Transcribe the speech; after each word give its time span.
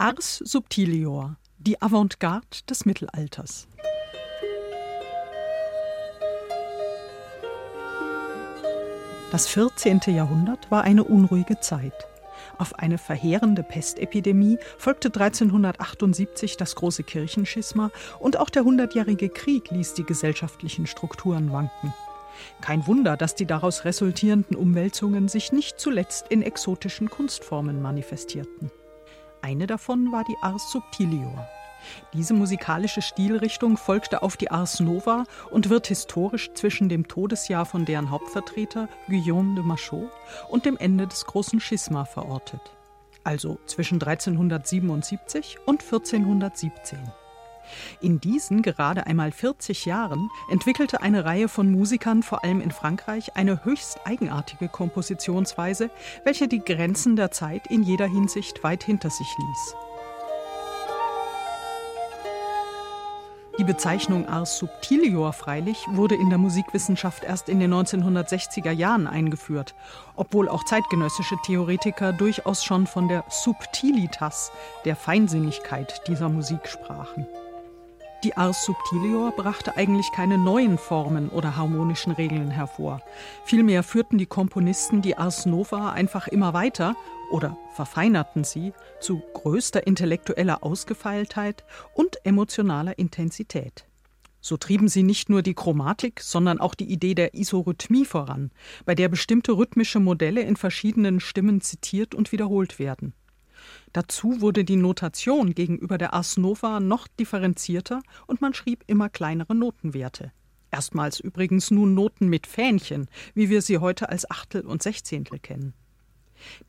Ars 0.00 0.38
Subtilior, 0.38 1.36
die 1.58 1.82
Avantgarde 1.82 2.64
des 2.70 2.86
Mittelalters. 2.86 3.68
Das 9.30 9.46
14. 9.48 10.00
Jahrhundert 10.06 10.70
war 10.70 10.84
eine 10.84 11.04
unruhige 11.04 11.60
Zeit. 11.60 11.92
Auf 12.56 12.78
eine 12.78 12.96
verheerende 12.96 13.62
Pestepidemie 13.62 14.56
folgte 14.78 15.08
1378 15.08 16.56
das 16.56 16.76
große 16.76 17.02
Kirchenschisma 17.02 17.90
und 18.20 18.38
auch 18.38 18.48
der 18.48 18.64
Hundertjährige 18.64 19.28
Krieg 19.28 19.70
ließ 19.70 19.92
die 19.92 20.04
gesellschaftlichen 20.04 20.86
Strukturen 20.86 21.52
wanken. 21.52 21.92
Kein 22.62 22.86
Wunder, 22.86 23.18
dass 23.18 23.34
die 23.34 23.44
daraus 23.44 23.84
resultierenden 23.84 24.56
Umwälzungen 24.56 25.28
sich 25.28 25.52
nicht 25.52 25.78
zuletzt 25.78 26.28
in 26.30 26.40
exotischen 26.40 27.10
Kunstformen 27.10 27.82
manifestierten. 27.82 28.70
Eine 29.42 29.66
davon 29.66 30.12
war 30.12 30.24
die 30.24 30.36
Ars 30.42 30.70
Subtilior. 30.70 31.48
Diese 32.12 32.34
musikalische 32.34 33.02
Stilrichtung 33.02 33.76
folgte 33.76 34.22
auf 34.22 34.36
die 34.36 34.50
Ars 34.50 34.80
Nova 34.80 35.24
und 35.50 35.70
wird 35.70 35.86
historisch 35.86 36.50
zwischen 36.54 36.88
dem 36.88 37.08
Todesjahr 37.08 37.64
von 37.64 37.84
deren 37.84 38.10
Hauptvertreter 38.10 38.88
Guillaume 39.08 39.54
de 39.54 39.64
Machaut 39.64 40.10
und 40.48 40.66
dem 40.66 40.76
Ende 40.76 41.06
des 41.06 41.24
Großen 41.24 41.60
Schisma 41.60 42.04
verortet. 42.04 42.60
Also 43.24 43.58
zwischen 43.66 44.02
1377 44.02 45.58
und 45.66 45.82
1417. 45.82 46.98
In 48.00 48.20
diesen 48.20 48.62
gerade 48.62 49.06
einmal 49.06 49.32
40 49.32 49.84
Jahren 49.84 50.30
entwickelte 50.50 51.02
eine 51.02 51.24
Reihe 51.24 51.48
von 51.48 51.70
Musikern, 51.70 52.22
vor 52.22 52.44
allem 52.44 52.60
in 52.60 52.70
Frankreich, 52.70 53.36
eine 53.36 53.64
höchst 53.64 54.00
eigenartige 54.04 54.68
Kompositionsweise, 54.68 55.90
welche 56.24 56.48
die 56.48 56.64
Grenzen 56.64 57.16
der 57.16 57.30
Zeit 57.30 57.66
in 57.68 57.82
jeder 57.82 58.06
Hinsicht 58.06 58.62
weit 58.64 58.82
hinter 58.84 59.10
sich 59.10 59.28
ließ. 59.38 59.74
Die 63.60 63.64
Bezeichnung 63.64 64.26
Ars 64.26 64.56
Subtilior 64.56 65.34
freilich 65.34 65.84
wurde 65.90 66.14
in 66.14 66.30
der 66.30 66.38
Musikwissenschaft 66.38 67.24
erst 67.24 67.50
in 67.50 67.60
den 67.60 67.74
1960er 67.74 68.70
Jahren 68.70 69.06
eingeführt, 69.06 69.74
obwohl 70.16 70.48
auch 70.48 70.64
zeitgenössische 70.64 71.36
Theoretiker 71.44 72.14
durchaus 72.14 72.64
schon 72.64 72.86
von 72.86 73.08
der 73.08 73.22
Subtilitas, 73.28 74.50
der 74.86 74.96
Feinsinnigkeit 74.96 76.08
dieser 76.08 76.30
Musik 76.30 76.68
sprachen. 76.68 77.26
Die 78.22 78.36
Ars 78.36 78.66
Subtilior 78.66 79.32
brachte 79.32 79.78
eigentlich 79.78 80.12
keine 80.12 80.36
neuen 80.36 80.76
Formen 80.76 81.30
oder 81.30 81.56
harmonischen 81.56 82.12
Regeln 82.12 82.50
hervor. 82.50 83.00
Vielmehr 83.46 83.82
führten 83.82 84.18
die 84.18 84.26
Komponisten 84.26 85.00
die 85.00 85.16
Ars 85.16 85.46
Nova 85.46 85.92
einfach 85.92 86.28
immer 86.28 86.52
weiter 86.52 86.96
oder 87.30 87.56
verfeinerten 87.74 88.44
sie 88.44 88.74
zu 89.00 89.22
größter 89.32 89.86
intellektueller 89.86 90.62
Ausgefeiltheit 90.62 91.64
und 91.94 92.18
emotionaler 92.26 92.98
Intensität. 92.98 93.86
So 94.42 94.58
trieben 94.58 94.88
sie 94.88 95.02
nicht 95.02 95.30
nur 95.30 95.40
die 95.40 95.54
Chromatik, 95.54 96.20
sondern 96.20 96.60
auch 96.60 96.74
die 96.74 96.90
Idee 96.92 97.14
der 97.14 97.34
Isorhythmie 97.34 98.04
voran, 98.04 98.50
bei 98.84 98.94
der 98.94 99.08
bestimmte 99.08 99.52
rhythmische 99.52 100.00
Modelle 100.00 100.42
in 100.42 100.56
verschiedenen 100.56 101.20
Stimmen 101.20 101.62
zitiert 101.62 102.14
und 102.14 102.32
wiederholt 102.32 102.78
werden. 102.78 103.14
Dazu 103.92 104.40
wurde 104.40 104.64
die 104.64 104.76
Notation 104.76 105.54
gegenüber 105.54 105.98
der 105.98 106.14
Ars 106.14 106.36
Nova 106.36 106.78
noch 106.78 107.08
differenzierter 107.08 108.02
und 108.26 108.40
man 108.40 108.54
schrieb 108.54 108.84
immer 108.86 109.08
kleinere 109.08 109.54
Notenwerte. 109.54 110.32
Erstmals 110.70 111.18
übrigens 111.18 111.72
nun 111.72 111.94
Noten 111.94 112.28
mit 112.28 112.46
Fähnchen, 112.46 113.08
wie 113.34 113.50
wir 113.50 113.62
sie 113.62 113.78
heute 113.78 114.08
als 114.08 114.30
Achtel 114.30 114.62
und 114.62 114.82
Sechzehntel 114.82 115.40
kennen. 115.40 115.74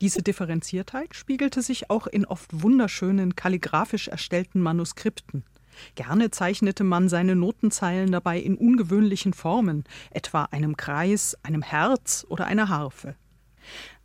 Diese 0.00 0.22
Differenziertheit 0.22 1.14
spiegelte 1.14 1.62
sich 1.62 1.88
auch 1.90 2.06
in 2.06 2.26
oft 2.26 2.62
wunderschönen, 2.62 3.36
kalligraphisch 3.36 4.08
erstellten 4.08 4.60
Manuskripten. 4.60 5.44
Gerne 5.94 6.30
zeichnete 6.30 6.84
man 6.84 7.08
seine 7.08 7.36
Notenzeilen 7.36 8.12
dabei 8.12 8.38
in 8.38 8.56
ungewöhnlichen 8.56 9.32
Formen, 9.32 9.84
etwa 10.10 10.44
einem 10.50 10.76
Kreis, 10.76 11.36
einem 11.42 11.62
Herz 11.62 12.26
oder 12.28 12.46
einer 12.46 12.68
Harfe. 12.68 13.14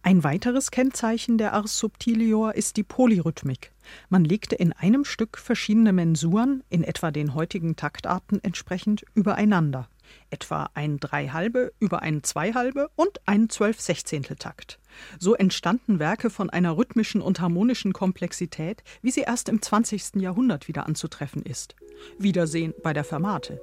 Ein 0.03 0.23
weiteres 0.23 0.71
Kennzeichen 0.71 1.37
der 1.37 1.53
Ars 1.53 1.77
Subtilior 1.77 2.55
ist 2.55 2.77
die 2.77 2.83
Polyrhythmik. 2.83 3.71
Man 4.09 4.23
legte 4.23 4.55
in 4.55 4.71
einem 4.71 5.03
Stück 5.03 5.37
verschiedene 5.37 5.91
Mensuren, 5.91 6.63
in 6.69 6.83
etwa 6.83 7.11
den 7.11 7.33
heutigen 7.33 7.75
Taktarten 7.75 8.41
entsprechend, 8.41 9.03
übereinander. 9.15 9.89
Etwa 10.29 10.69
ein 10.73 10.99
Dreihalbe 10.99 11.73
über 11.79 12.01
einen 12.01 12.23
Zweihalbe 12.23 12.89
und 12.95 13.19
einen 13.25 13.49
Zwölf-Sechzehnteltakt. 13.49 14.79
So 15.19 15.35
entstanden 15.35 15.99
Werke 15.99 16.29
von 16.29 16.49
einer 16.49 16.77
rhythmischen 16.77 17.21
und 17.21 17.41
harmonischen 17.41 17.91
Komplexität, 17.91 18.83
wie 19.01 19.11
sie 19.11 19.21
erst 19.21 19.49
im 19.49 19.61
20. 19.61 20.15
Jahrhundert 20.15 20.69
wieder 20.69 20.85
anzutreffen 20.85 21.43
ist. 21.43 21.75
Wiedersehen 22.17 22.73
bei 22.81 22.93
der 22.93 23.03
Fermate. 23.03 23.61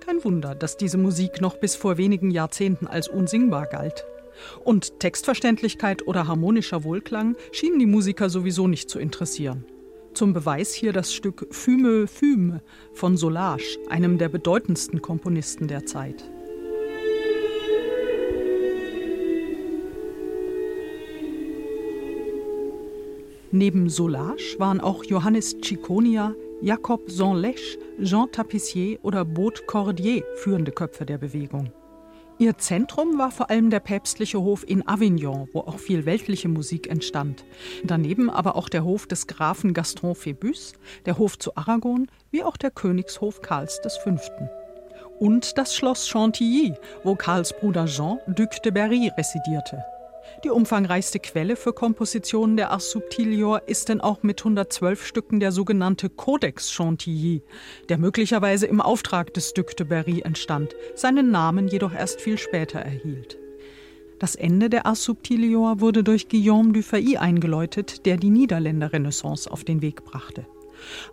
Kein 0.00 0.22
Wunder, 0.22 0.54
dass 0.54 0.76
diese 0.76 0.98
Musik 0.98 1.40
noch 1.40 1.56
bis 1.56 1.74
vor 1.74 1.98
wenigen 1.98 2.30
Jahrzehnten 2.30 2.86
als 2.86 3.08
unsingbar 3.08 3.66
galt. 3.66 4.06
Und 4.64 5.00
Textverständlichkeit 5.00 6.06
oder 6.06 6.26
harmonischer 6.26 6.84
Wohlklang 6.84 7.36
schienen 7.52 7.78
die 7.78 7.86
Musiker 7.86 8.30
sowieso 8.30 8.66
nicht 8.66 8.90
zu 8.90 8.98
interessieren. 8.98 9.64
Zum 10.14 10.32
Beweis 10.32 10.72
hier 10.72 10.92
das 10.92 11.14
Stück 11.14 11.46
Fume 11.50 12.06
Fume 12.06 12.62
von 12.92 13.16
Solage, 13.16 13.78
einem 13.88 14.18
der 14.18 14.28
bedeutendsten 14.28 15.00
Komponisten 15.00 15.68
der 15.68 15.86
Zeit. 15.86 16.24
Neben 23.50 23.88
Solage 23.88 24.56
waren 24.58 24.80
auch 24.80 25.04
Johannes 25.04 25.56
Ciconia, 25.64 26.34
Jacob 26.60 27.08
Sanlèche, 27.08 27.78
Jean 28.02 28.30
Tapissier 28.30 28.98
oder 29.02 29.24
Baud 29.24 29.66
Cordier 29.66 30.22
führende 30.34 30.70
Köpfe 30.70 31.06
der 31.06 31.16
Bewegung. 31.16 31.72
Ihr 32.40 32.56
Zentrum 32.56 33.18
war 33.18 33.32
vor 33.32 33.50
allem 33.50 33.68
der 33.68 33.80
päpstliche 33.80 34.40
Hof 34.40 34.62
in 34.64 34.86
Avignon, 34.86 35.48
wo 35.52 35.60
auch 35.60 35.80
viel 35.80 36.06
weltliche 36.06 36.48
Musik 36.48 36.88
entstand. 36.88 37.44
Daneben 37.82 38.30
aber 38.30 38.54
auch 38.54 38.68
der 38.68 38.84
Hof 38.84 39.08
des 39.08 39.26
Grafen 39.26 39.74
Gaston 39.74 40.12
Phébus, 40.12 40.74
der 41.04 41.18
Hof 41.18 41.36
zu 41.36 41.56
Aragon, 41.56 42.08
wie 42.30 42.44
auch 42.44 42.56
der 42.56 42.70
Königshof 42.70 43.42
Karls 43.42 43.80
V. 44.04 44.16
Und 45.18 45.58
das 45.58 45.74
Schloss 45.74 46.06
Chantilly, 46.06 46.74
wo 47.02 47.16
Karls 47.16 47.52
Bruder 47.52 47.86
Jean, 47.86 48.20
Duc 48.28 48.62
de 48.62 48.70
Berry, 48.70 49.10
residierte. 49.18 49.82
Die 50.44 50.50
umfangreichste 50.50 51.18
Quelle 51.18 51.56
für 51.56 51.72
Kompositionen 51.72 52.56
der 52.56 52.70
Ars 52.70 52.90
Subtilior 52.90 53.62
ist 53.66 53.88
denn 53.88 54.00
auch 54.00 54.22
mit 54.22 54.40
112 54.40 55.04
Stücken 55.04 55.40
der 55.40 55.52
sogenannte 55.52 56.08
Codex 56.08 56.70
Chantilly, 56.70 57.42
der 57.88 57.98
möglicherweise 57.98 58.66
im 58.66 58.80
Auftrag 58.80 59.34
des 59.34 59.54
Duc 59.54 59.76
de 59.76 59.86
Berry 59.86 60.20
entstand, 60.20 60.74
seinen 60.94 61.30
Namen 61.30 61.68
jedoch 61.68 61.92
erst 61.92 62.20
viel 62.20 62.38
später 62.38 62.78
erhielt. 62.78 63.38
Das 64.18 64.34
Ende 64.34 64.68
der 64.68 64.86
Ars 64.86 65.04
Subtilior 65.04 65.80
wurde 65.80 66.02
durch 66.02 66.28
Guillaume 66.28 66.72
du 66.72 66.82
Fay 66.82 67.16
eingeläutet, 67.16 68.04
der 68.04 68.16
die 68.16 68.30
Niederländer 68.30 68.92
Renaissance 68.92 69.50
auf 69.50 69.64
den 69.64 69.80
Weg 69.80 70.04
brachte. 70.04 70.44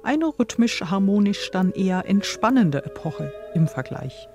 Eine 0.03 0.27
rhythmisch 0.27 0.81
harmonisch 0.81 1.49
dann 1.51 1.71
eher 1.71 2.07
entspannende 2.07 2.85
Epoche 2.85 3.31
im 3.53 3.67
Vergleich. 3.67 4.27